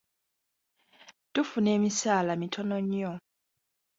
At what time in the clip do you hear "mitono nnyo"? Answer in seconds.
2.41-3.11